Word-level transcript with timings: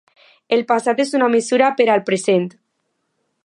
El 0.55 0.63
passat 0.71 1.03
és 1.03 1.13
una 1.19 1.29
mesura 1.35 1.69
per 1.81 1.87
al 1.97 2.01
present. 2.09 2.49